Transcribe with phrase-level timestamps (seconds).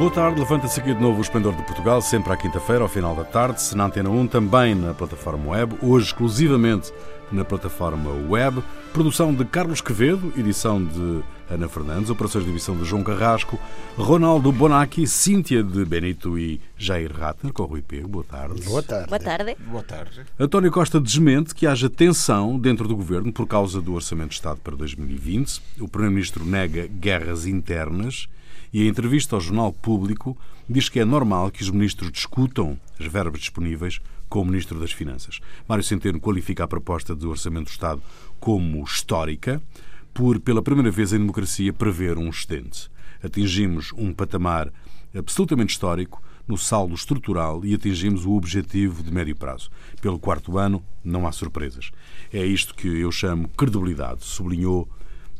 [0.00, 3.14] Boa tarde, levanta-se aqui de novo o Esplendor de Portugal, sempre à quinta-feira, ao final
[3.14, 6.90] da tarde, se na Antena 1, também na plataforma web, hoje exclusivamente
[7.30, 8.64] na plataforma web.
[8.94, 13.60] Produção de Carlos Quevedo, edição de Ana Fernandes, operações de edição de João Carrasco,
[13.98, 18.08] Ronaldo Bonacci, Cíntia de Benito e Jair Ratner, com o Rui Pego.
[18.08, 18.62] Boa tarde.
[18.62, 19.06] Boa tarde.
[19.06, 19.56] Boa tarde.
[19.66, 20.20] Boa tarde.
[20.38, 24.60] António Costa desmente que haja tensão dentro do governo por causa do Orçamento de Estado
[24.64, 25.60] para 2020.
[25.78, 28.26] O Primeiro-Ministro nega guerras internas
[28.72, 30.36] e, em entrevista ao Jornal Público,
[30.68, 34.92] diz que é normal que os ministros discutam as verbas disponíveis com o Ministro das
[34.92, 35.40] Finanças.
[35.68, 38.02] Mário Centeno qualifica a proposta do Orçamento do Estado
[38.38, 39.60] como histórica,
[40.14, 42.90] por, pela primeira vez em democracia, prever um excedente.
[43.22, 44.72] Atingimos um patamar
[45.14, 49.70] absolutamente histórico no saldo estrutural e atingimos o objetivo de médio prazo.
[50.00, 51.90] Pelo quarto ano, não há surpresas.
[52.32, 54.88] É isto que eu chamo credibilidade, sublinhou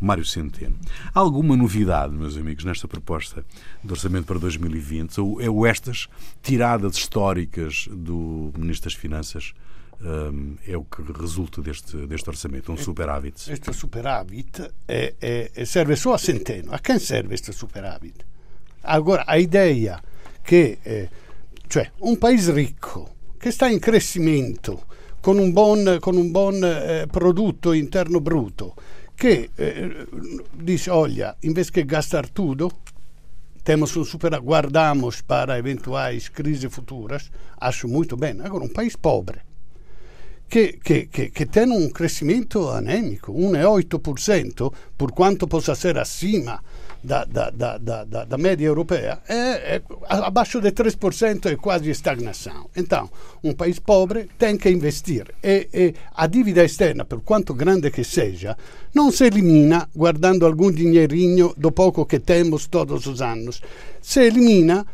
[0.00, 0.76] Mário Centeno.
[1.14, 3.44] Há alguma novidade, meus amigos, nesta proposta
[3.84, 5.20] de orçamento para 2020?
[5.20, 6.08] Ou, é ou estas
[6.42, 9.52] tiradas históricas do Ministro das Finanças
[10.00, 13.52] um, é o que resulta deste, deste orçamento, um superávit?
[13.52, 15.14] Este superávit é,
[15.54, 16.72] é, serve só a Centeno.
[16.72, 18.24] A quem serve este superávit?
[18.82, 20.00] Agora, a ideia
[20.42, 21.08] che eh,
[21.68, 24.86] cioè, un paese ricco che sta in crescimento
[25.20, 28.74] con un buon, con un buon eh, prodotto interno bruto
[29.20, 30.06] che eh,
[30.50, 32.70] dice, olha, invece che gastar tudo,
[33.62, 38.40] temos um super, guardamos para eventuais crises futuras, acho muito bem.
[38.40, 39.42] Agora, um país pobre,
[40.48, 46.58] che, che, che, che tem um crescimento anemico, 1,8%, por quanto possa ser acima
[47.02, 47.78] da, da, da,
[48.24, 52.68] da, média europea, é, é, abaixo de 3% é quase estagnação.
[52.76, 53.10] Então,
[53.42, 58.04] um país pobre tem que investir e, e, a dívida externa, per quanto grande che
[58.04, 58.56] seja,
[58.92, 63.62] non si elimina guardando algum dinheirinho do pouco che temos todos os anos.
[64.00, 64.84] Si elimina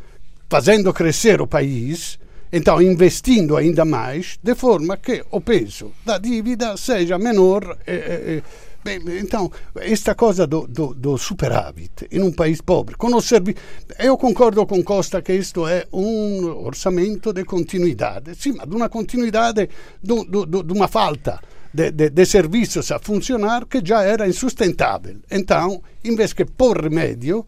[0.48, 2.18] fazendo crescer o país
[2.52, 7.76] então investindo ainda mais, de forma que o peso da dívida seja menor.
[7.86, 8.42] E,
[8.88, 13.54] e, então, esta coisa do, do, do, superávit in un paese povero, con osservi...
[14.02, 18.88] io concordo con Costa che questo è un orçamento di continuità, sì, ma di una
[18.88, 19.68] continuità, di
[20.00, 25.20] una falta di servizio a funzionare che già era insustentabile.
[25.28, 27.44] Então, invece che porre rimedio,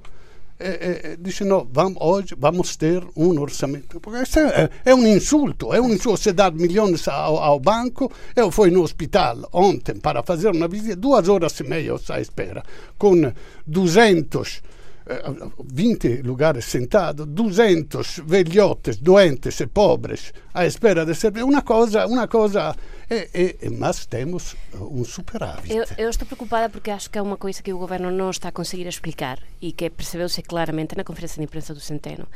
[0.61, 4.01] é, é, disse, não, vamos, hoje vamos ter um orçamento.
[4.01, 6.19] Porque isso é, é um insulto, é um insulto.
[6.19, 8.11] Você dá milhões ao, ao, banco.
[8.35, 12.63] Eu fui no hospital ontem para fazer uma visita, duas horas e meia à espera,
[12.99, 13.33] com
[13.67, 14.63] 200
[15.65, 22.29] 20 lugares sentados, 200 velhotes, doentes e pobres à espera de ser uma coisa, uma
[22.29, 22.77] coisa
[23.11, 25.75] é, é, mas temos um superávit.
[25.75, 28.49] Eu, eu, estou preocupada porque acho que é uma coisa que o governo não está
[28.49, 32.27] a conseguir explicar e que percebeu-se claramente na conferência de imprensa do Centeno.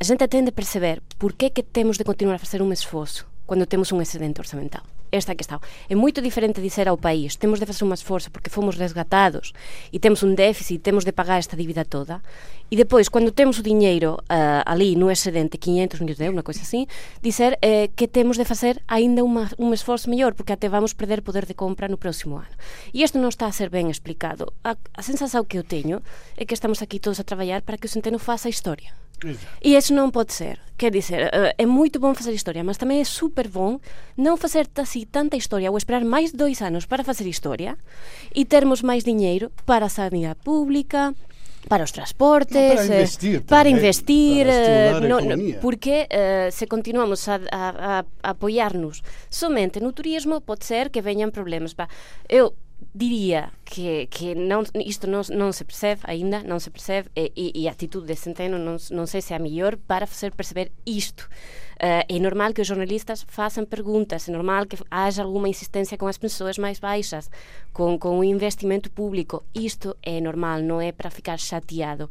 [0.00, 3.26] A gente tende a perceber por que, que temos de continuar a fazer um esforço
[3.46, 4.82] quando temos um excedente orçamental.
[5.16, 5.60] Esta a questão.
[5.88, 9.52] É muito diferente dizer ao país temos de fazer um esforço porque fomos resgatados
[9.92, 12.20] e temos um déficit, temos de pagar esta dívida toda.
[12.70, 16.42] E depois, quando temos o dinheiro uh, ali no excedente, 500 milhões de euros, uma
[16.42, 16.86] coisa assim,
[17.22, 21.46] dizer eh, que temos de fazer ainda um esforço melhor porque até vamos perder poder
[21.46, 22.46] de compra no próximo ano.
[22.92, 24.52] E isto não está a ser bem explicado.
[24.64, 26.02] A, a que eu tenho
[26.36, 29.05] é que estamos aqui todos a trabalhar para que o Centeno faça a história.
[29.24, 29.46] Exato.
[29.62, 30.58] E isso não pode ser.
[30.76, 33.80] Quer dizer, eh, é muito bom fazer história, mas também é super bom
[34.16, 37.78] não fazer assim tanta história ou esperar mais dois anos para fazer história
[38.34, 41.14] e termos mais dinheiro para a sanidade pública,
[41.66, 47.40] para os transportes, para investir, para, investir para no, no, porque uh, se continuamos a,
[47.50, 51.74] a, a apoiar-nos somente no turismo, pode ser que venham problemas.
[52.28, 52.54] Eu
[52.94, 57.68] diria que, que não, isto não, não se percebe ainda, não se percebe, e, e
[57.68, 61.28] a atitude de Centeno não, não sei se é a melhor para fazer perceber isto.
[61.76, 66.06] Uh, é normal que os jornalistas façam perguntas, é normal que haja alguma insistência com
[66.06, 67.30] as pessoas mais baixas,
[67.70, 69.44] com, com o investimento público.
[69.54, 72.08] Isto é normal, não é para ficar chateado.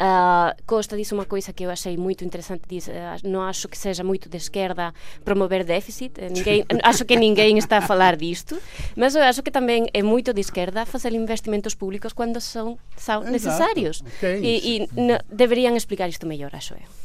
[0.00, 2.94] Uh, Costa disse uma coisa que eu achei muito interessante, disse, uh,
[3.24, 4.94] não acho que seja muito de esquerda
[5.24, 8.56] promover déficit, ninguém, acho que ninguém está a falar disto,
[8.94, 13.22] mas eu acho que também é muito de esquerda fazer investimentos públicos quando são, são
[13.24, 14.02] necessários.
[14.16, 14.40] Okay.
[14.42, 14.88] E, e
[15.32, 16.98] deveriam explicar isto melhor, acho eu.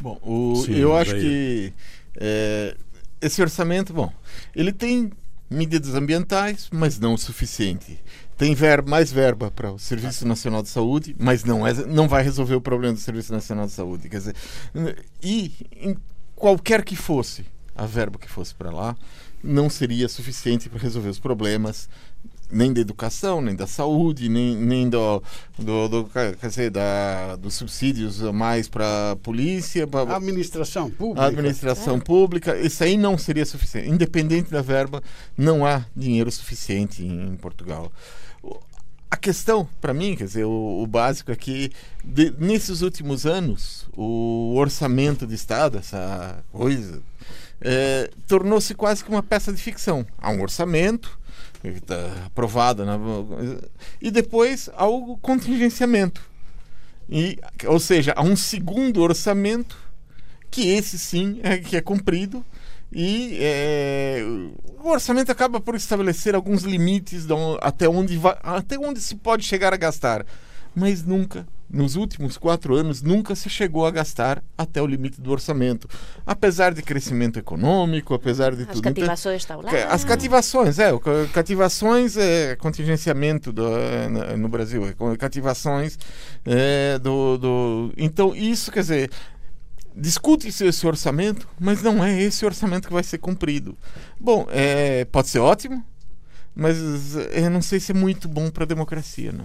[0.00, 1.72] Bom, o, Sim, eu acho que
[2.16, 2.76] é,
[3.20, 4.12] esse orçamento, bom,
[4.54, 5.12] ele tem
[5.48, 8.02] medidas ambientais, mas não o suficiente.
[8.36, 12.22] Tem ver, mais verba para o Serviço Nacional de Saúde, mas não, é, não vai
[12.22, 14.08] resolver o problema do Serviço Nacional de Saúde.
[14.08, 14.36] Quer dizer,
[15.22, 15.96] e em
[16.34, 17.44] qualquer que fosse
[17.76, 18.96] a verba que fosse para lá,
[19.42, 21.88] não seria suficiente para resolver os problemas
[22.52, 25.22] nem da educação, nem da saúde, nem, nem do,
[25.58, 29.86] do, do quer dizer, da, dos subsídios mais para a polícia.
[29.86, 31.26] Pra, administração pública.
[31.26, 32.00] administração é.
[32.00, 32.56] pública.
[32.58, 33.88] Isso aí não seria suficiente.
[33.88, 35.02] Independente da verba,
[35.36, 37.90] não há dinheiro suficiente em, em Portugal.
[39.10, 41.70] A questão, para mim, quer dizer, o, o básico é que
[42.04, 47.02] de, nesses últimos anos, o orçamento de Estado, essa coisa,
[47.60, 50.06] é, tornou-se quase que uma peça de ficção.
[50.18, 51.18] Há um orçamento,
[51.64, 52.92] está aprovado, né?
[54.00, 56.22] e depois há o contingenciamento.
[57.08, 59.76] E, ou seja, há um segundo orçamento
[60.50, 62.44] que esse sim é que é cumprido
[62.92, 64.22] e é,
[64.82, 67.26] o orçamento acaba por estabelecer alguns limites
[67.60, 70.26] até, onde vai, até onde se pode chegar a gastar,
[70.74, 75.30] mas nunca, nos últimos quatro anos, nunca se chegou a gastar até o limite do
[75.32, 75.88] orçamento.
[76.26, 78.86] Apesar de crescimento econômico, apesar de as tudo.
[78.86, 79.70] As cativações estão lá.
[79.90, 80.90] As cativações, é.
[81.32, 83.64] Cativações é contingenciamento do,
[84.36, 84.86] no Brasil.
[84.86, 85.98] É cativações
[86.44, 87.92] é, do, do.
[87.96, 89.10] Então, isso quer dizer
[89.94, 93.76] discute-se esse orçamento, mas não é esse orçamento que vai ser cumprido.
[94.18, 95.84] Bom, é, pode ser ótimo,
[96.54, 96.78] mas
[97.32, 99.44] eu não sei se é muito bom para a democracia, não.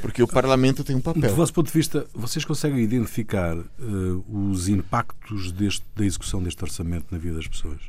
[0.00, 1.30] Porque o parlamento tem um papel.
[1.30, 6.62] Do vosso ponto de vista, vocês conseguem identificar uh, os impactos deste, da execução deste
[6.62, 7.80] orçamento na vida das pessoas?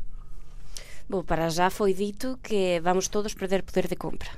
[1.09, 4.29] Bom, para já foi dito que vamos todos perder poder de compra.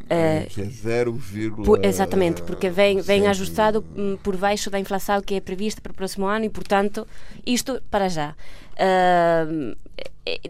[0.00, 1.18] Uh, que é 0,
[1.64, 5.92] por, exatamente, porque vem, vem ajustado hum, por baixo da inflação que é prevista para
[5.92, 7.06] o próximo ano e, portanto,
[7.46, 8.34] isto para já.
[8.74, 9.76] Uh,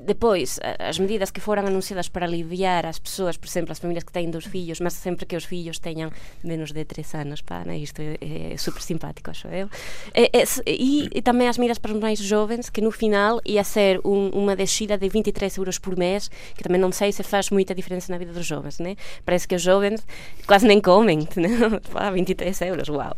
[0.01, 4.13] depois, as medidas que foram anunciadas para aliviar as pessoas, por exemplo, as famílias que
[4.13, 6.13] têm dois filhos, mas sempre que os filhos tenham
[6.45, 7.77] menos de três anos, pá, né?
[7.79, 9.69] isto é, é, super simpático, acho eu.
[10.15, 13.65] É, é, e, e, também as medidas para os mais jovens, que no final ia
[13.65, 17.51] ser um, uma descida de 23 euros por mês, que também não sei se faz
[17.51, 18.95] muita diferença na vida dos jovens, né?
[19.25, 20.07] Parece que os jovens
[20.47, 21.81] quase nem comem, né?
[21.93, 23.17] pá, 23 euros, uau.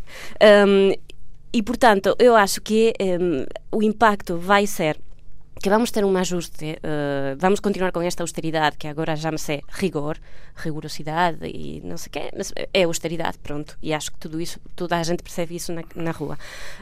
[0.67, 0.94] Um,
[1.53, 3.47] e, portanto, eu acho que um,
[3.79, 4.99] o impacto vai ser
[5.61, 10.19] que vamos ter um ajuste, uh, vamos continuar com esta austeridade, que agora sei rigor,
[10.55, 13.76] rigorosidade e não sei o quê, mas é austeridade, pronto.
[13.82, 16.38] E acho que tudo isso, toda a gente percebe isso na, na rua.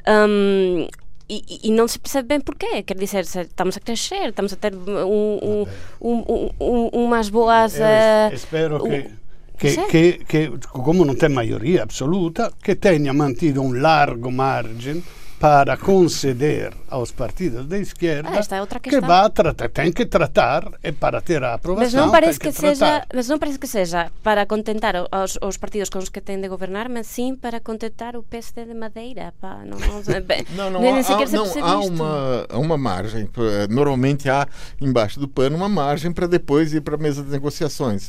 [0.06, 0.88] Um,
[1.28, 2.82] e, e, não se percebe bem porquê.
[2.82, 5.64] Quer dizer, estamos a crescer, estamos a ter um,
[6.00, 7.76] um, um, umas boas.
[7.76, 9.10] Uh, espero que,
[9.56, 15.02] que, que, que, como não tem maioria absoluta, que tenha mantido um largo margem
[15.44, 20.90] para conceder aos partidos de esquerda ah, é que vá tratar, tem que tratar e
[20.90, 24.10] para ter a aprovação mas não parece que, que seja mas não parece que seja
[24.22, 28.16] para contentar os, os, partidos com os que têm de governar mas sim para contentar
[28.16, 29.60] o PSD de Madeira pá.
[29.66, 30.00] não, não,
[30.56, 33.28] não, não, nem há, sequer não, há uma, uma margem
[33.68, 34.48] normalmente há
[34.80, 38.08] embaixo do pano uma margem para depois ir para a mesa de negociações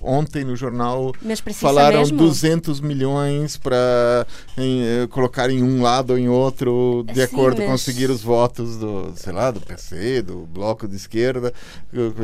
[0.00, 1.12] ontem no jornal
[1.52, 2.16] falaram mesmo?
[2.16, 4.26] 200 milhões para
[4.56, 7.66] em, colocar em um lado ou em outro de Sim, acordo mas...
[7.66, 11.52] com conseguir os votos do, sei lá, do PC, do Bloco de Esquerda.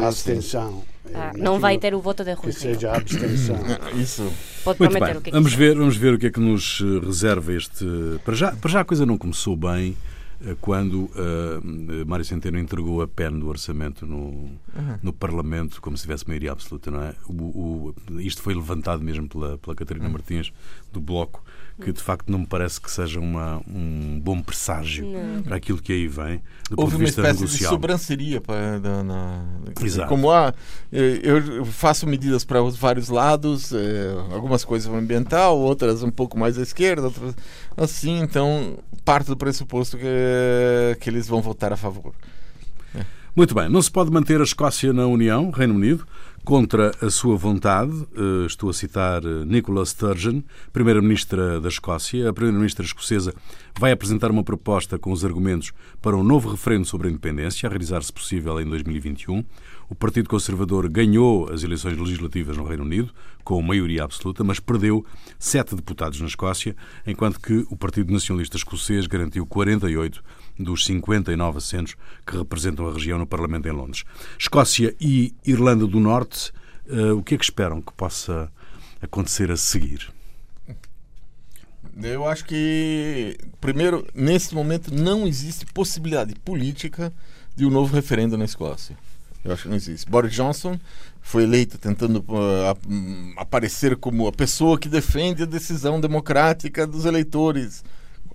[0.03, 0.82] Abstenção.
[1.14, 3.56] Ah, não vai ter o voto de Rui Que seja abstenção.
[4.00, 4.31] Isso.
[4.64, 5.17] Pode Muito bem.
[5.17, 7.85] O que é vamos, ver, vamos ver o que é que nos eh, reserva este.
[8.25, 9.97] Para já, para já a coisa não começou bem
[10.44, 14.59] eh, quando uh, Mário Centeno entregou a PEN do orçamento no, uhum.
[15.02, 17.14] no Parlamento, como se tivesse maioria absoluta, não é?
[17.26, 20.12] O, o, isto foi levantado mesmo pela, pela Catarina uhum.
[20.12, 20.52] Martins,
[20.92, 21.42] do Bloco,
[21.80, 25.42] que de facto não me parece que seja uma, um bom presságio não.
[25.42, 26.40] para aquilo que aí vem.
[26.71, 27.59] Do Houve uma espécie negocial.
[27.59, 30.54] de sobranceria para, na, na, como há,
[30.90, 36.38] eh, eu faço medidas para os vários lados, eh, algumas coisas ambiental, outras um pouco
[36.38, 37.35] mais à esquerda, outras
[37.76, 42.14] assim, então parte do pressuposto que, que eles vão votar a favor.
[43.37, 46.06] Muito bem, não se pode manter a Escócia na União, Reino Unido,
[46.47, 47.91] contra a sua vontade.
[48.17, 52.31] Eh, estou a citar eh, Nicola Sturgeon, Primeira-Ministra da Escócia.
[52.31, 53.35] A Primeira-Ministra escocesa
[53.76, 57.71] vai apresentar uma proposta com os argumentos para um novo referendo sobre a independência, a
[57.71, 59.45] realizar-se possível em 2021.
[59.88, 63.12] O Partido Conservador ganhou as eleições legislativas no Reino Unido,
[63.43, 65.05] com maioria absoluta, mas perdeu
[65.41, 70.23] sete deputados na Escócia, enquanto que o Partido Nacionalista Escocês garantiu 48
[70.59, 71.97] dos 59 assentos
[72.27, 74.05] que representam a região no Parlamento em Londres.
[74.39, 76.53] Escócia e Irlanda do Norte,
[76.87, 78.51] uh, o que é que esperam que possa
[79.01, 80.11] acontecer a seguir?
[82.03, 87.13] Eu acho que, primeiro, nesse momento não existe possibilidade política
[87.55, 88.97] de um novo referendo na Escócia.
[89.43, 90.11] Eu acho que não existe.
[90.11, 90.79] Boris Johnson
[91.23, 97.85] foi eleito tentando uh, aparecer como a pessoa que defende a decisão democrática dos eleitores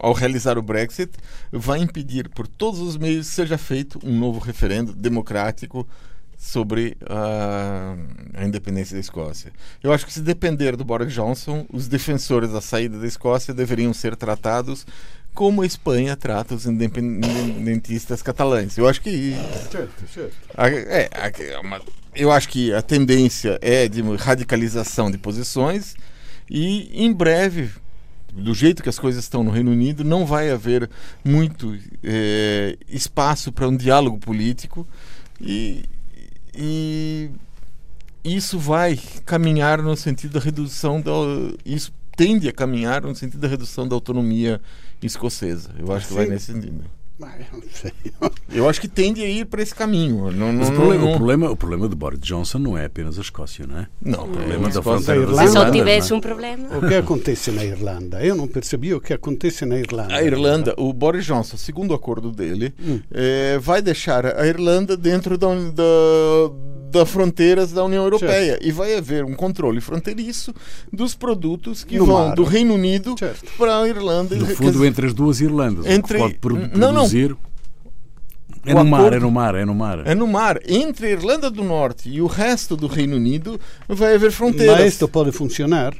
[0.02, 1.12] ao realizar o Brexit,
[1.52, 5.88] vai impedir por todos os meios que seja feito um novo referendo democrático
[6.36, 7.96] sobre a,
[8.34, 9.54] a, independência da Escócia.
[9.84, 13.94] Eu acho que se depender do Boris Johnson, os defensores da saída da Escócia deveriam
[13.94, 14.88] ser tratados
[15.36, 18.76] como a Espanha trata os independentistas catalães.
[18.76, 19.36] Eu acho que
[19.72, 20.36] certo, certo.
[20.58, 21.10] É,
[21.52, 21.80] é uma,
[22.16, 25.96] eu acho que a tendência é de radicalização de posições
[26.50, 27.70] e em breve
[28.34, 30.90] do jeito que as coisas estão no Reino Unido, não vai haver
[31.24, 34.88] muito é, espaço para um diálogo político
[35.40, 35.84] e,
[36.56, 37.30] e
[38.24, 41.12] isso vai caminhar no sentido da redução da
[41.66, 44.62] isso tende a caminhar no sentido da redução da autonomia
[45.02, 45.72] escocesa.
[45.78, 46.84] Eu acho que vai nesse sentido.
[48.54, 50.32] Eu, acho que tende a ir para esse caminho.
[50.32, 51.12] Não, não, o, problema, não...
[51.12, 53.88] O, problema, o problema de Boris Johnson não é apenas a Escócia, não é?
[54.02, 56.78] Não, o problema é da fronteira da Se só tivesse um problema.
[56.78, 58.24] O que acontece na Irlanda?
[58.24, 60.14] Eu não percebi o que acontece na Irlanda.
[60.14, 63.00] A Irlanda, o Boris Johnson, segundo o acordo dele, hum.
[63.12, 65.84] é, vai deixar a Irlanda dentro da, da
[66.92, 68.68] das fronteiras da União Europeia certo.
[68.68, 70.54] e vai haver um controle fronteiriço
[70.92, 72.36] dos produtos que no vão mar.
[72.36, 73.16] do Reino Unido
[73.58, 74.36] para a Irlanda.
[74.36, 76.18] No fundo, entre as duas Irlandas, entre...
[76.18, 76.78] pode produzir...
[76.78, 77.08] Não, não.
[78.64, 80.08] É no mar, é no mar, é no mar.
[80.08, 80.60] É no mar.
[80.68, 84.78] Entre a Irlanda do Norte e o resto do Reino Unido vai haver fronteiras.
[84.78, 85.96] Mas isto pode funcionar?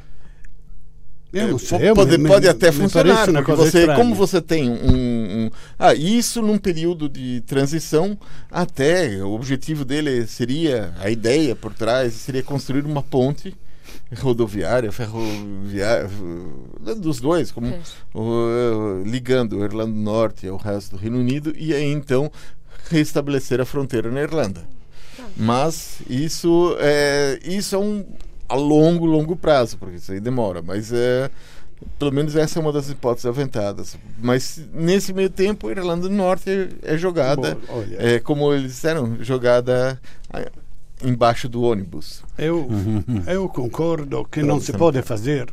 [1.32, 1.94] Eu não sei.
[1.94, 6.58] Pode, me, pode até funcionar, porque você, como você tem um, um, Ah, isso num
[6.58, 8.18] período de transição,
[8.50, 13.54] até o objetivo dele seria, a ideia por trás seria construir uma ponte
[14.18, 16.10] rodoviária, ferroviária,
[16.98, 17.74] dos dois, como
[18.12, 22.30] o, ligando a Irlanda do Norte ao resto do Reino Unido, e aí então
[22.90, 24.60] restabelecer a fronteira na Irlanda.
[25.16, 25.24] Tá.
[25.36, 28.04] Mas isso é, isso é um
[28.52, 31.30] a longo, longo prazo, porque isso aí demora, mas é
[31.98, 33.96] pelo menos essa é uma das hipóteses aventadas.
[34.20, 39.16] Mas nesse meio tempo, a Irlanda do Norte é jogada, Bom, é, como eles disseram,
[39.20, 39.98] jogada
[41.02, 42.22] embaixo do ônibus.
[42.36, 42.68] Eu,
[43.26, 45.52] eu concordo que não se pode fazer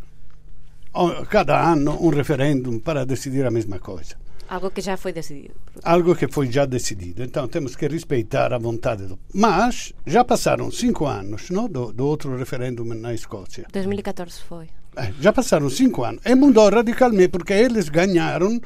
[1.30, 4.16] cada ano um referendo para decidir a mesma coisa.
[4.50, 5.54] Algo que já foi decidido.
[5.84, 7.24] Algo que foi já decidido.
[7.24, 9.20] Então temos que respeitar a vontade do.
[9.34, 13.68] Mas já passaram cinco anos não, do, do outro referendo na Escócia.
[13.72, 14.68] 2014 foi.
[14.98, 18.62] É, já passaram cinco anos e mudou radicalmente porque eles ganharam uh,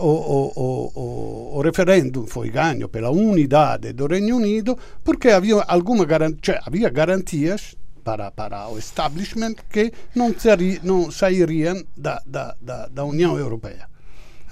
[0.00, 6.06] o, o, o, o, referendum foi ganho pela unidade do Reino Unido porque havia alguma
[6.06, 12.56] garantia, cioè, havia garantias para, para o establishment que não, sari, não sairiam da, da,
[12.58, 13.86] da, da União Europeia.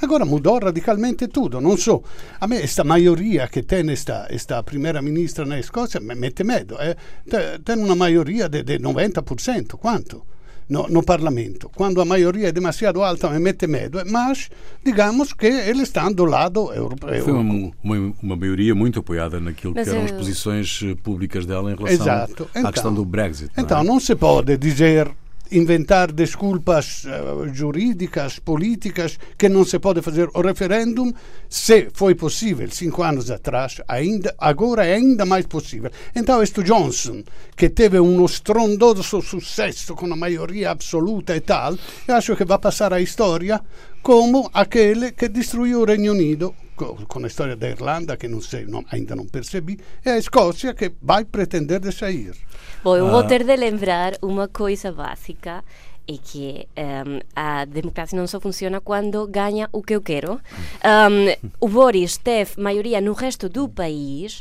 [0.00, 1.60] Agora mudou radicalmente tudo.
[1.60, 2.02] Non so,
[2.38, 6.78] a me questa maioria che tiene esta, esta primera ministra na Escócia me mette medo.
[6.78, 6.96] Eh?
[7.62, 10.24] Tiene una maioria del 90%, quanto?
[10.68, 11.70] no, no Parlamento.
[11.74, 14.02] Quando a maioria é demasiado alta, me mete medo.
[14.06, 14.50] Mas,
[14.84, 17.22] digamos que ele está do lado europeu.
[17.24, 20.06] Foi uma, uma, uma maioria muito apoiada naquilo mas que eram eu...
[20.06, 22.48] as posições eh, públicas dela em relação Exato.
[22.54, 23.50] à então, questão do Brexit.
[23.56, 23.94] Então, não, é?
[23.94, 25.10] não se pode dizer
[25.50, 31.12] inventar desculpas uh, jurídicas, políticas, que não se pode fazer o referendum,
[31.48, 35.90] se foi possível cinco anos atrás, ainda, agora é ainda mais possível.
[36.14, 37.22] Então, este Johnson,
[37.56, 41.76] que teve um estrondoso sucesso com a maioria absoluta e tal,
[42.06, 43.60] eu acho que vai passar à história
[44.06, 48.64] como aquele que destruiu o Reino Unido com a história da Irlanda, que não sei,
[48.64, 52.32] não, ainda não percebi, e a Escócia, que vai pretender de sair.
[52.84, 55.64] Bom, eu vou ter de lembrar uma coisa básica
[56.06, 60.34] é que um, a democracia não só funciona quando ganha o que eu quero.
[60.34, 64.40] Um, o Boris teve maioria no resto do país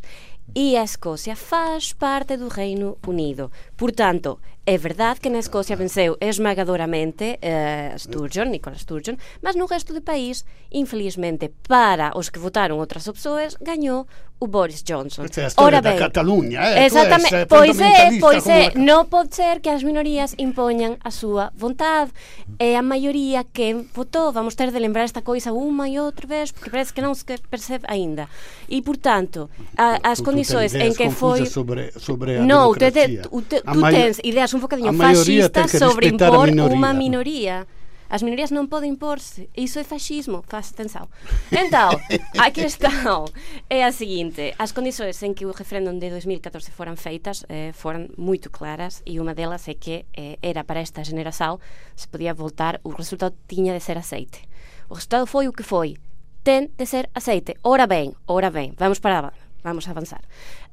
[0.53, 3.51] e a Escócia faz parte do Reino Unido.
[3.77, 9.94] Portanto, é verdade que na Escócia venceu esmagadoramente uh, Sturgeon, Nicola Sturgeon, mas no resto
[9.94, 14.08] do país, infelizmente, para os que votaram outras opções, ganhou
[14.39, 15.24] o Boris Johnson.
[15.24, 16.86] É a Ora bem, da Catalunha, eh?
[16.86, 22.12] Exatamente, pois é, pois é, non pode ser que as minorías impoñan a súa vontade.
[22.60, 26.51] É a maioría que votou, vamos ter de lembrar esta coisa unha e outra vez,
[26.51, 28.27] porque parece que non se percebe aínda.
[28.67, 29.48] E, portanto,
[29.79, 31.48] a, as condições en que foi...
[31.48, 33.24] Sobre, sobre a no, democracia.
[33.24, 37.65] Te, te, te, tu tens ideas un bocadinho fascistas sobre impor unha minoría.
[38.07, 39.50] As minorias non poden imporse.
[39.57, 41.10] Iso é fascismo, faz atenção.
[41.50, 41.89] Então,
[42.38, 43.25] a questão
[43.65, 44.53] é a seguinte.
[44.62, 49.17] As condições en que o referéndum de 2014 foran feitas eh, foran moito claras e
[49.17, 51.57] unha delas é que eh, era para esta generação
[51.98, 54.45] se podía voltar, o resultado tiña de ser aceite.
[54.86, 55.98] O resultado foi o que foi.
[56.45, 57.57] Ten de ser aceite.
[57.65, 59.34] Ora ben, ora ben, vamos para
[59.65, 60.22] vamos avanzar.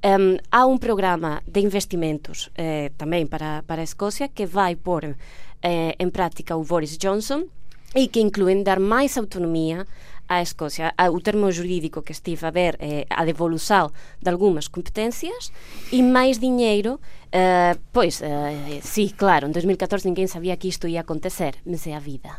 [0.04, 5.08] Um, há un programa de investimentos eh, tamén para, para a Escocia que vai por
[5.08, 7.48] eh, en práctica o Boris Johnson
[7.96, 9.88] e que incluen dar máis autonomía
[10.28, 10.94] a Escócia.
[11.12, 15.52] O termo jurídico que estive a ver é a devolução de algumas competências
[15.90, 17.00] e mais dinheiro.
[17.32, 21.94] Uh, pois, uh, sí, claro, em 2014 ninguém sabia que isto ia acontecer, mas é
[21.94, 22.32] a vida.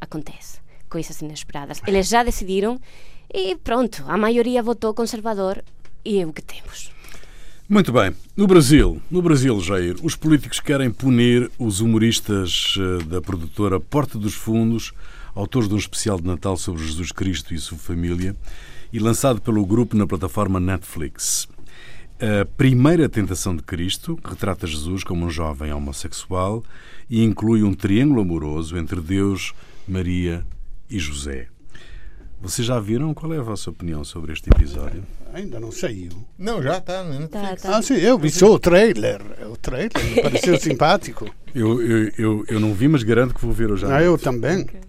[0.00, 0.60] Acontece.
[0.88, 1.80] Coisas inesperadas.
[1.86, 2.80] Eles já decidiram
[3.32, 5.62] e pronto, a maioria votou conservador
[6.04, 6.90] e é o que temos.
[7.68, 8.12] Muito bem.
[8.36, 14.18] No Brasil, no Brasil, Jair, os políticos querem punir os humoristas eh, da produtora Porta
[14.18, 14.92] dos Fundos,
[15.34, 18.34] autores de um especial de Natal sobre Jesus Cristo e sua família,
[18.92, 21.48] e lançado pelo grupo na plataforma Netflix.
[22.20, 26.64] A primeira tentação de Cristo retrata Jesus como um jovem homossexual
[27.08, 29.54] e inclui um triângulo amoroso entre Deus,
[29.86, 30.44] Maria
[30.90, 31.48] e José.
[32.40, 33.12] Vocês já viram?
[33.12, 35.04] Qual é a vossa opinião sobre este episódio?
[35.34, 36.10] Ainda não saiu.
[36.38, 37.28] Não, já está né?
[37.30, 37.76] Tá, tá.
[37.76, 39.20] Ah, sim, eu vi só o trailer.
[39.50, 41.28] O trailer me pareceu simpático.
[41.54, 43.84] Eu, eu, eu, eu, não vi, mas garanto que vou ver hoje.
[43.84, 44.62] Ah, eu também.
[44.62, 44.80] Okay.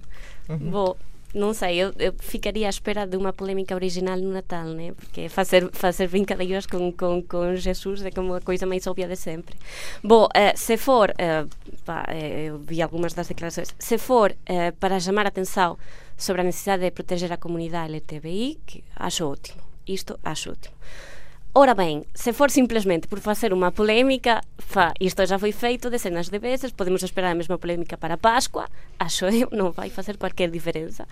[0.48, 0.72] Uhum.
[0.72, 0.96] Bom,
[1.34, 4.94] não sei, eu, eu, ficaria à espera de uma polêmica original no Natal, né?
[4.94, 9.16] Porque fazer, fazer brincadeiras com, com, com Jesus é como a coisa mais óbvia de
[9.16, 9.56] sempre.
[10.04, 11.50] Bom, uh, se for, uh,
[11.86, 12.06] pá,
[12.46, 15.78] eu vi algumas das declarações, se for uh, para chamar a atenção
[16.22, 19.64] sobre a necesidade de proteger a comunidade LTBI, que acho ótimo.
[19.88, 20.76] Isto acho ótimo.
[21.54, 26.32] Ora ben, se for simplemente por facer unha polémica, fa, isto já foi feito decenas
[26.32, 30.48] de veces, podemos esperar a mesma polémica para Pascua, acho eu, non vai facer cualquier
[30.48, 31.04] diferenza.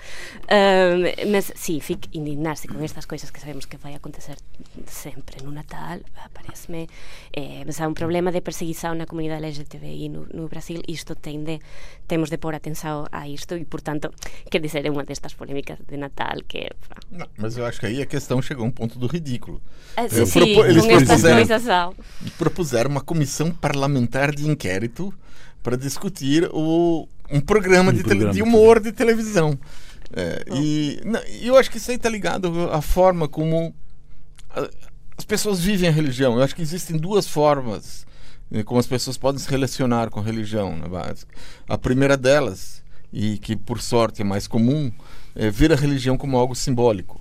[0.48, 4.40] Um, mas, sí, fic indignarse con estas coisas que sabemos que vai acontecer
[4.88, 6.00] sempre no Natal,
[6.32, 6.88] parece-me,
[7.36, 11.60] eh, mas há un problema de perseguição na comunidade LGTBI no, no Brasil, isto tende,
[12.08, 14.08] temos de pôr atenção a isto e, portanto,
[14.48, 16.72] quer dizer, é unha destas polémicas de Natal que...
[17.12, 19.60] Não, mas eu acho que aí a questão chegou a um ponto do ridículo.
[20.00, 21.96] É, eu Sim, eles propuseram,
[22.38, 25.14] propuseram uma comissão parlamentar de inquérito
[25.62, 29.58] para discutir o, um programa, um de, programa de, humor de televisão.
[30.12, 30.56] É, oh.
[30.56, 33.74] E não, eu acho que isso aí está ligado à forma como
[34.50, 34.70] a,
[35.18, 36.36] as pessoas vivem a religião.
[36.36, 38.08] Eu acho que existem duas formas
[38.50, 40.76] né, como as pessoas podem se relacionar com a religião.
[40.76, 40.88] Né,
[41.68, 42.82] a primeira delas,
[43.14, 44.92] e que por sorte é mais comum,
[45.36, 47.19] é ver a religião como algo simbólico.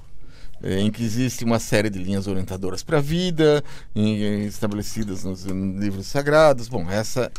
[0.63, 3.63] Em que existe uma série de linhas orientadoras para a vida,
[3.95, 6.69] em, estabelecidas nos livros sagrados.
[6.69, 7.31] Bom, essa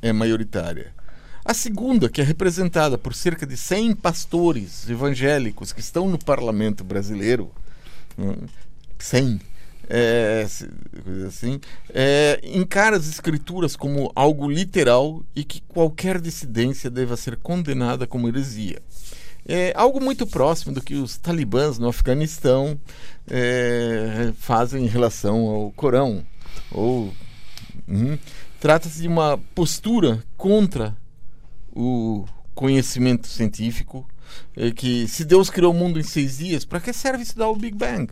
[0.00, 0.92] é maioritária.
[1.44, 6.82] A segunda, que é representada por cerca de 100 pastores evangélicos que estão no parlamento
[6.82, 7.50] brasileiro,
[8.98, 9.38] 100, hum,
[9.86, 10.46] é,
[11.26, 11.60] assim,
[11.92, 18.26] é, encara as escrituras como algo literal e que qualquer dissidência deva ser condenada como
[18.26, 18.80] heresia.
[19.46, 22.78] É algo muito próximo do que os talibãs no Afeganistão
[23.28, 26.24] é, fazem em relação ao Corão.
[26.70, 27.12] Ou
[27.86, 28.16] hum,
[28.58, 30.96] trata-se de uma postura contra
[31.70, 34.08] o conhecimento científico,
[34.56, 37.56] é, que se Deus criou o mundo em seis dias, para que serve estudar o
[37.56, 38.10] Big Bang?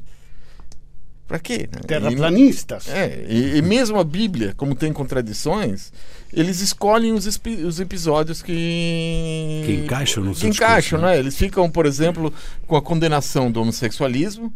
[1.27, 1.69] Para quê?
[1.73, 1.81] Né?
[1.87, 2.87] Terraplanistas.
[2.87, 5.93] E, é, e, e, mesmo a Bíblia, como tem contradições,
[6.33, 7.27] eles escolhem os,
[7.65, 11.13] os episódios que, que encaixam no que encaixam, né?
[11.13, 11.19] né?
[11.19, 12.33] Eles ficam, por exemplo,
[12.67, 14.53] com a condenação do homossexualismo,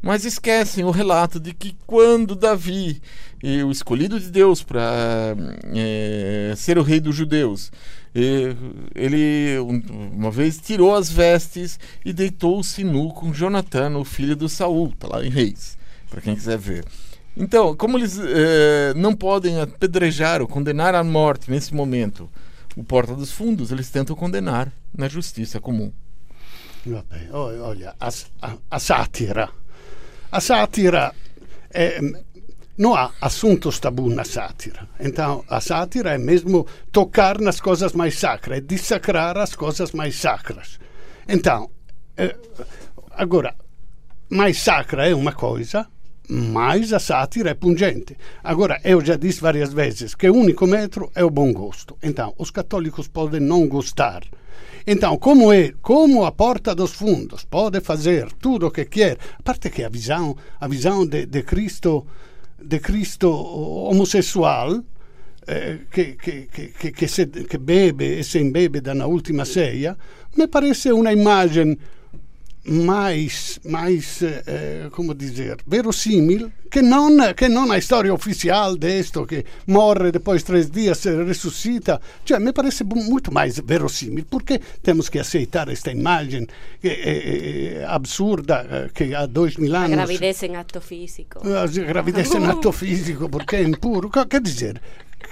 [0.00, 3.00] mas esquecem o relato de que quando Davi,
[3.66, 5.36] o escolhido de Deus para
[5.74, 7.72] é, ser o rei dos judeus,
[8.94, 9.58] ele
[10.12, 15.08] uma vez tirou as vestes e deitou-se nu com Jonatã, o filho do Saul, está
[15.08, 15.81] lá em Reis
[16.12, 16.84] para quem quiser ver.
[17.34, 22.28] Então, como eles eh, não podem apedrejar ou condenar à morte nesse momento
[22.76, 25.90] o Porta dos Fundos, eles tentam condenar na justiça comum.
[27.32, 28.08] Olha, a,
[28.42, 29.48] a, a sátira.
[30.30, 31.14] A sátira
[31.70, 32.00] é,
[32.76, 34.86] não há assuntos tabu na sátira.
[35.00, 40.16] Então, a sátira é mesmo tocar nas coisas mais sacras, é dissacrar as coisas mais
[40.16, 40.78] sacras.
[41.26, 41.70] Então,
[42.16, 42.36] é,
[43.12, 43.54] agora,
[44.28, 45.86] mais sacra é uma coisa,
[46.28, 48.16] mas a sátira é pungente.
[48.42, 51.96] Agora, eu já disse várias vezes que o único metro é o bom gosto.
[52.02, 54.22] Então, os católicos podem não gostar.
[54.86, 59.42] Então, como é, como a porta dos fundos pode fazer tudo o que quer, a
[59.42, 62.06] parte que a visão, a visão de, de Cristo,
[62.60, 64.82] de Cristo homossexual,
[65.46, 66.16] eh, que,
[66.92, 69.96] que, se, que bebe e se imbebe na última ceia,
[70.36, 71.76] me parece uma imagem
[72.64, 79.44] mais, mais eh, como dizer, verosimil que não, que não a história oficial disto que
[79.66, 82.00] morre depois de três dias e ressuscita.
[82.24, 86.46] Cioè, me parece muito mais verosimil, porque temos que aceitar esta imagem
[86.80, 89.92] que é, é, absurda que há dois mil anos.
[89.92, 91.40] A gravidez em ato físico.
[91.46, 94.08] A gravidez em ato físico, porque é impuro.
[94.08, 94.80] Quer dizer,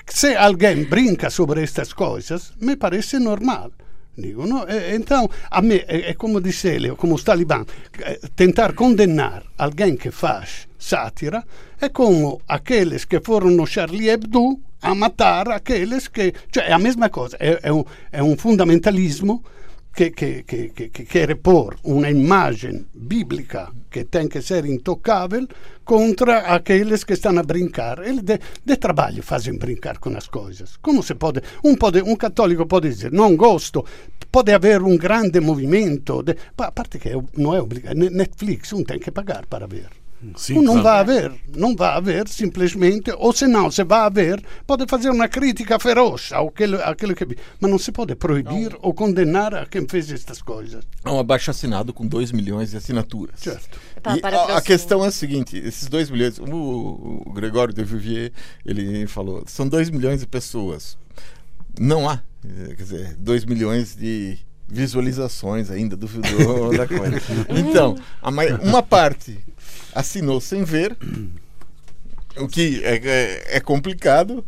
[0.07, 3.71] se alguém brinca sobre estas coisas, me parece normal.
[4.20, 4.66] Digo, no?
[4.94, 7.64] então, a me é, é como disse ele, como os talibã,
[8.37, 11.44] tentar condenar alguém que faz sátira
[11.80, 16.33] é como aqueles que foram no Charlie Hebdo a matar aqueles que...
[16.50, 19.42] Cioè è a mesma cosa, è, è, un, è un fundamentalismo
[19.92, 25.48] che, che, che, che, che repor una immagem bíblica que tem que ser intocável
[25.85, 27.98] contra aqueles que estão a brincar.
[27.98, 30.76] Eles de, de trabalho fazem brincar com as coisas.
[30.81, 33.85] Como se pode um, pode, um católico pode dizer, não gosto,
[34.31, 36.22] pode haver um grande movimento.
[36.22, 37.96] De, a parte que não é obrigado.
[37.96, 39.90] Netflix, um tem que pagar para ver.
[40.37, 40.83] Sim, não claro.
[40.83, 45.28] vai haver, não vai haver simplesmente, ou se não, se vai haver, pode fazer uma
[45.28, 47.26] crítica feroz àquilo, àquilo que.
[47.59, 48.78] Mas não se pode proibir não.
[48.83, 50.85] ou condenar a quem fez estas coisas.
[51.02, 53.40] É um abaixo assinado com 2 milhões de assinaturas.
[53.40, 53.80] Certo.
[54.02, 58.30] Tá, a, a, questão é a seguinte: esses 2 milhões, o, o Gregório de Vivier,
[58.64, 60.98] ele falou, são 2 milhões de pessoas.
[61.78, 64.38] Não há, quer dizer, 2 milhões de
[64.70, 67.20] visualizações ainda do, do da coisa.
[67.50, 67.96] Então,
[68.62, 69.38] uma parte
[69.94, 70.96] assinou sem ver,
[72.37, 74.44] o que é, é, é complicado.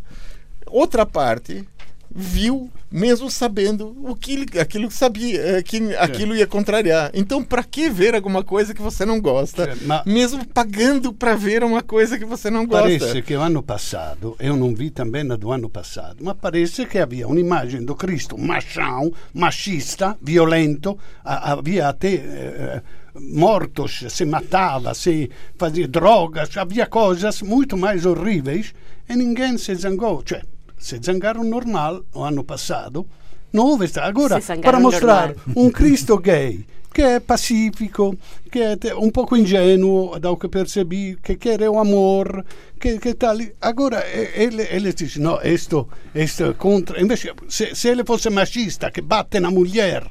[0.67, 1.67] Outra parte
[2.15, 7.11] viu mesmo sabendo o que aquilo que sabia é, que aquilo ia contrariar.
[7.15, 11.65] Então para que ver alguma coisa que você não gosta Mas, mesmo pagando para ver
[11.65, 12.99] uma coisa que você não gosta?
[12.99, 16.85] Parece que o ano passado eu não vi também na do ano passado mas parece
[16.85, 22.83] que havia uma imagem do Cristo machão machista violento havia até eh,
[23.15, 28.75] mortos, se matava, se fazia drogas, havia coisas muito mais horríveis
[29.09, 30.23] e ninguém se zangou.
[30.25, 30.43] Cioè,
[30.79, 33.07] se zangaram normal no ano passado,
[33.53, 33.91] não houve.
[34.01, 35.55] Agora, para mostrar normal.
[35.57, 38.17] um Cristo gay que é pacífico,
[38.51, 42.45] que é um pouco ingênuo, do que percebi, que quer o amor,
[42.79, 43.37] que, que tal.
[43.61, 47.01] Agora, ele, ele diz: não, isto, isto é contra.
[47.01, 50.07] Invece, se, se ele fosse machista, que bate na mulher,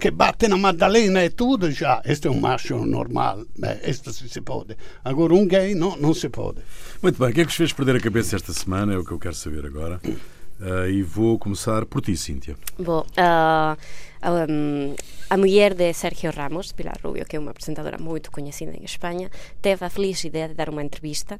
[0.00, 4.40] que bate na Maddalena e tudo, já, este é um macho normal, beh, isto se
[4.40, 4.76] pode.
[5.04, 6.58] Agora, um gay, não, não se pode.
[7.02, 8.94] Muito bem, o que é que vos fez perder a cabeça esta semana?
[8.94, 10.00] É o que eu quero saber agora.
[10.58, 12.56] Uh, e vou começar por ti, Cíntia.
[12.78, 13.76] Bom, uh,
[15.28, 19.30] a mulher de Sergio Ramos, Pilar Rubio, que é uma apresentadora muito conhecida em Espanha,
[19.62, 21.38] teve a feliz ideia de dar uma entrevista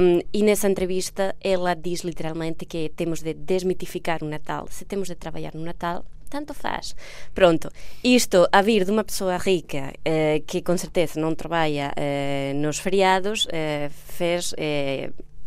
[0.00, 4.66] um, e nessa entrevista ela diz literalmente que temos de desmitificar o Natal.
[4.70, 6.94] Se temos de trabalhar no Natal, tanto faz.
[7.34, 7.70] Pronto,
[8.02, 12.78] isto a vir de uma pessoa rica eh, que com certeza não trabalha eh, nos
[12.78, 14.54] feriados eh, fez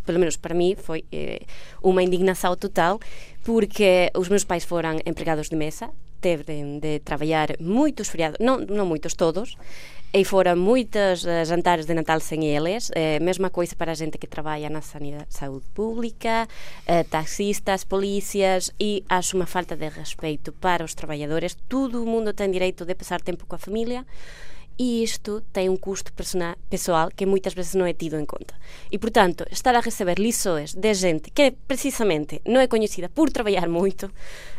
[0.06, 1.42] pelo menos para mim, foi eh,
[1.82, 3.00] uma indignação total,
[3.44, 5.90] porque os meus pais foram empregados de mesa,
[6.26, 6.44] teve
[6.80, 9.56] de, trabalhar muitos feriados, não, não muitos, todos,
[10.12, 12.90] e foram muitos uh, jantares de Natal sem eles.
[12.90, 18.72] Uh, mesma coisa para a gente que trabalha na sanidade, saúde pública, uh, taxistas, polícias,
[18.80, 21.56] e acho uma falta de respeito para os trabalhadores.
[21.70, 24.04] Todo mundo tem direito de passar tempo com a família
[24.78, 26.12] e isto tem um custo
[26.70, 28.54] pessoal que muitas vezes não é tido em conta.
[28.92, 33.70] E, portanto, estar a receber lições de gente que precisamente não é conhecida por trabalhar
[33.70, 34.12] muito,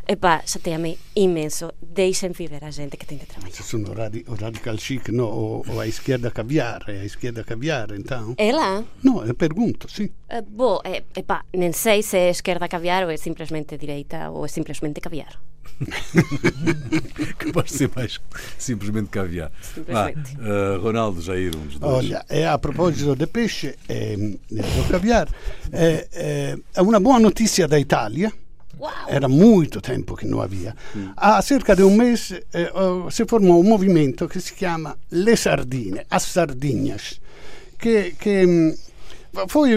[0.07, 1.73] epá, chateia-me imenso.
[1.83, 3.55] Deixem viver a gente que tem de trabalhar.
[3.55, 7.91] Sono radi o radical chic, no, ou, ou a esquerda caviar, é a esquerda caviar,
[7.93, 8.35] então?
[8.37, 8.85] É lá?
[9.03, 10.07] Não, eu pergunto, sim.
[10.31, 14.45] Uh, bom, é, epá, nem sei se é esquerda caviar ou é simplesmente direita ou
[14.45, 15.41] é simplesmente caviar.
[17.39, 18.21] Capaz de ser mais
[18.59, 19.51] simplesmente caviar.
[19.61, 20.37] Simplesmente.
[20.39, 21.97] Ah, uh, Ronaldo Jair, um dos dois.
[21.97, 25.29] Olha, é, a propósito de peixe e do caviar,
[25.73, 28.33] é, é, é uma boa notícia da Itália.
[28.79, 28.91] Wow.
[29.09, 30.75] Era muito tempo che non havia.
[30.97, 31.13] Mm.
[31.17, 32.71] Há cerca di un mese eh,
[33.09, 37.19] si formò un movimento che si chiama Le Sardine, As Sardinhas,
[37.77, 38.77] che, che
[39.49, 39.71] foi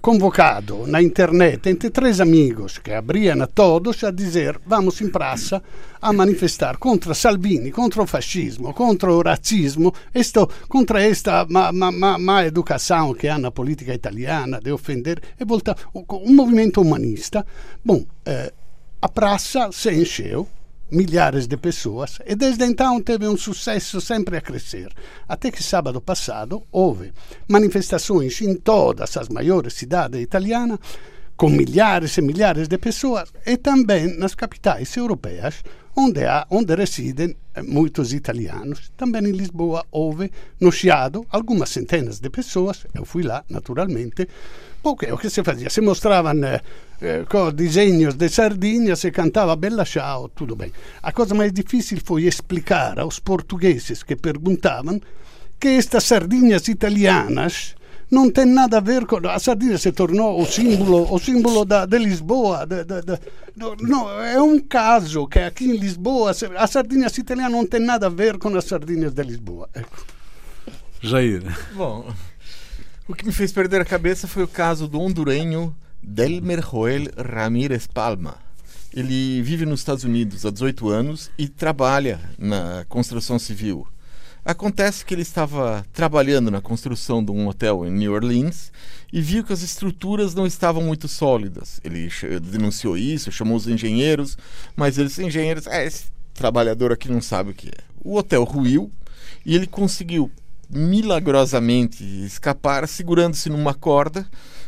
[0.00, 5.62] convocado na internet entre três amigos que abriam a todos a dizer vamos em praça
[6.02, 12.18] a manifestar contra Salvini, contra o fascismo, contra o racismo, esto, contra esta má, má,
[12.18, 17.46] má educação que há na política italiana de ofender, e voltar um movimento humanista.
[17.82, 18.52] Bom, eh,
[19.00, 20.46] a praça se encheu,
[20.94, 24.92] milhares de pessoas e desde então teve um sucesso sempre a crescer.
[25.28, 27.12] Até que sábado passado houve
[27.48, 30.78] manifestações em todas as maiores cidades italianas
[31.36, 35.62] com milhares e milhares de pessoas e também nas capitais europeias
[35.96, 38.92] onde, há, onde residem muitos italianos.
[38.96, 44.28] Também em Lisboa houve no Chiado algumas centenas de pessoas, eu fui lá naturalmente,
[44.82, 45.70] porque o que se fazia?
[45.70, 46.60] Se mostravam eh,
[47.00, 50.72] eh, desenhos de sardinha, se cantava Bella Ciao, tudo bem.
[51.02, 55.00] A coisa mais difícil foi explicar aos portugueses que perguntavam
[55.58, 57.74] que estas sardinhas italianas
[58.10, 59.16] não tem nada a ver com.
[59.28, 62.66] A Sardinha se tornou o símbolo, o símbolo da, de Lisboa.
[62.66, 63.18] De, de, de,
[63.82, 68.10] não, é um caso que aqui em Lisboa a Sardinha siciliana não tem nada a
[68.10, 69.68] ver com as sardinhas de Lisboa.
[69.74, 70.04] Ecco.
[71.00, 71.42] Jair.
[71.74, 72.10] Bom,
[73.06, 77.86] o que me fez perder a cabeça foi o caso do hondurenho Delmer Joel Ramírez
[77.86, 78.36] Palma.
[78.92, 83.86] Ele vive nos Estados Unidos há 18 anos e trabalha na construção civil.
[84.44, 88.70] Acontece que ele estava trabalhando na construção de um hotel em New Orleans
[89.10, 91.80] e viu que as estruturas não estavam muito sólidas.
[91.82, 94.36] Ele denunciou isso, chamou os engenheiros,
[94.76, 97.84] mas eles engenheiros, é, esse trabalhador aqui não sabe o que é.
[98.04, 98.90] O hotel ruiu
[99.46, 100.30] e ele conseguiu
[100.68, 104.26] milagrosamente escapar segurando-se numa corda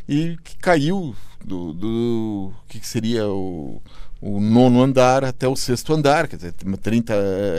[0.09, 3.83] e caiu do, do que seria o,
[4.21, 7.15] o nono andar até o sexto andar, quer dizer, 30,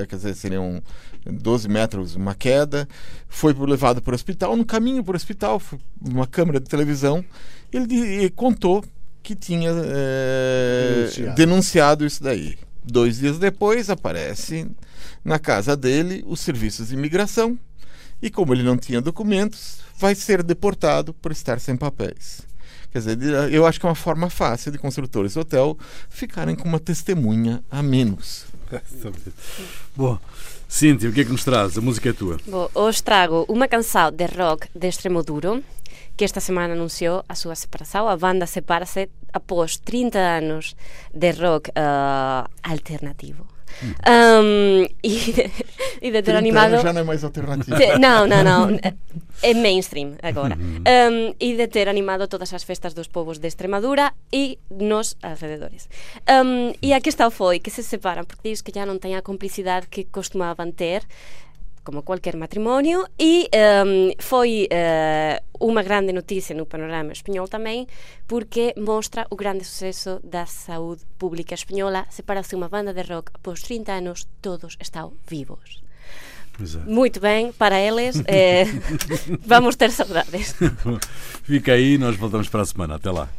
[0.09, 0.81] quer dizer, seriam
[1.31, 2.87] 12 metros, uma queda,
[3.27, 4.55] foi levado para o hospital.
[4.55, 5.61] No caminho para o hospital,
[6.01, 7.23] uma câmera de televisão,
[7.71, 8.83] ele, contou
[9.21, 11.35] que tinha é, denunciado.
[11.35, 12.57] denunciado isso daí.
[12.83, 14.65] Dois dias depois, aparece
[15.23, 17.59] na casa dele os serviços de imigração
[18.21, 22.41] e, como ele não tinha documentos, vai ser deportado por estar sem papéis.
[22.91, 25.77] Quer dizer, eu acho que é uma forma fácil de construtores de hotel
[26.09, 28.45] ficarem com uma testemunha a menos.
[29.95, 30.17] Bom,
[30.67, 31.77] Cíntia, o que é que nos traz?
[31.77, 32.37] A música é tua.
[32.45, 35.63] Bom, hoje trago uma canção de rock de extremo duro
[36.17, 38.07] que esta semana anunciou a súa separação.
[38.07, 40.75] A banda separa-se após 30 anos
[41.13, 43.56] de rock uh, alternativo.
[44.07, 45.15] Um, e,
[46.01, 46.81] e de ter animado.
[46.81, 48.97] já non é mais alternativa Não, Non, non, eh, non
[49.45, 50.57] É mainstream agora.
[50.57, 55.89] Um, E de ter animado todas as festas dos povos de Extremadura E nos alrededores.
[56.25, 57.59] Um, E a que está foi?
[57.61, 58.25] Que se separan?
[58.25, 61.05] Porque diz que já non ten a complicidade que costumaban ter.
[61.87, 67.87] Como qualquer matrimónio, e um, foi uh, uma grande notícia no panorama espanhol também,
[68.27, 72.05] porque mostra o grande sucesso da saúde pública espanhola.
[72.09, 75.81] Separa-se uma banda de rock após 30 anos, todos estão vivos.
[76.61, 76.89] Exato.
[76.89, 78.65] Muito bem, para eles, eh,
[79.45, 80.55] vamos ter saudades.
[81.43, 82.95] Fica aí, nós voltamos para a semana.
[82.95, 83.29] Até lá.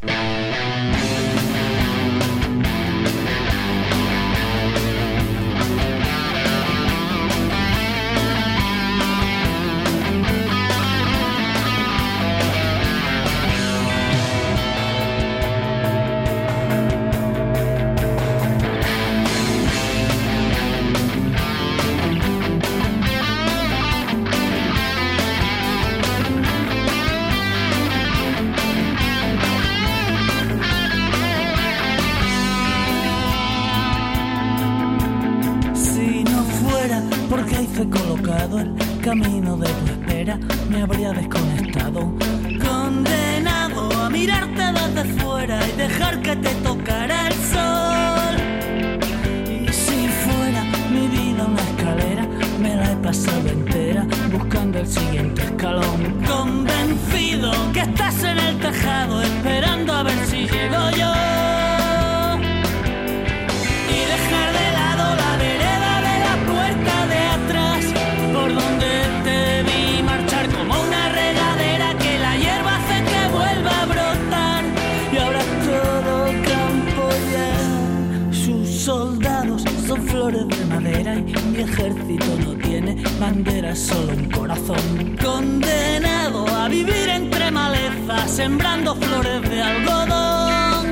[83.18, 85.16] banderas, solo un corazón.
[85.22, 90.86] Condenado a vivir entre malezas, sembrando flores de algodón.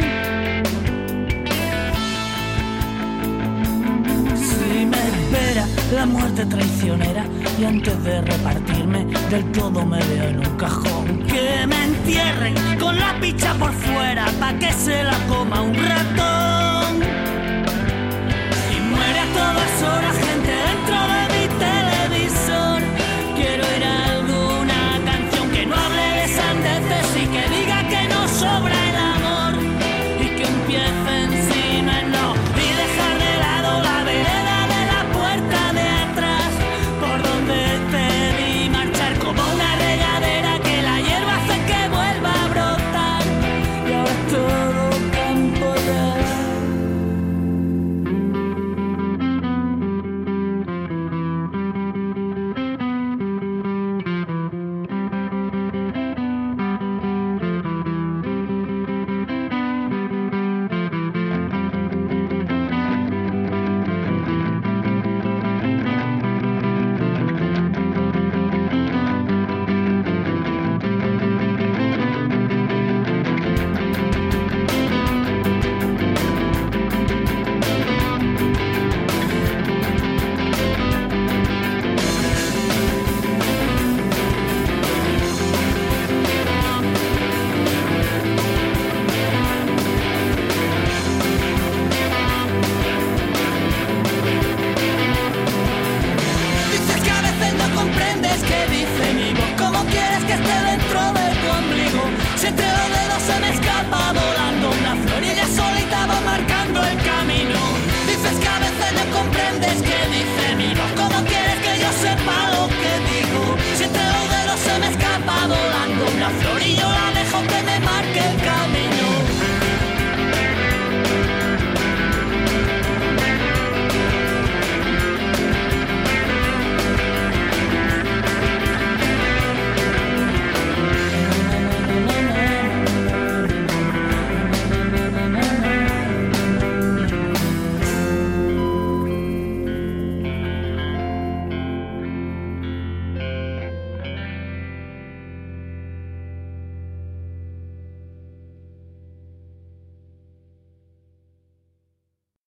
[4.37, 7.25] Si me espera la muerte traicionera
[7.59, 11.23] y antes de repartirme del todo me veo en un cajón.
[11.27, 17.03] Que me entierren con la picha por fuera pa que se la coma un ratón.
[18.75, 20.46] Y muere a todas horas gente